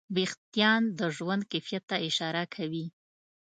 وېښتيان 0.15 0.81
د 0.99 1.01
ژوند 1.15 1.41
کیفیت 1.51 1.83
ته 1.89 1.95
اشاره 2.07 2.43
کوي. 2.55 2.85